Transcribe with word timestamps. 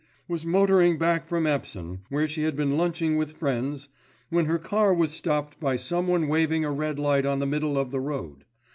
was 0.27 0.47
motoring 0.47 0.97
back 0.97 1.27
from 1.27 1.45
Epsom, 1.45 2.01
where 2.09 2.27
she 2.27 2.41
had 2.41 2.55
been 2.55 2.75
lunching 2.75 3.17
with 3.17 3.37
friends, 3.37 3.87
when 4.31 4.45
her 4.45 4.57
car 4.57 4.91
was 4.95 5.11
stopped 5.11 5.59
by 5.59 5.75
someone 5.75 6.27
waving 6.27 6.65
a 6.65 6.71
red 6.71 6.97
light 6.97 7.23
on 7.23 7.37
the 7.37 7.45
middle 7.45 7.77
of 7.77 7.91
the 7.91 7.99
road. 8.01 8.43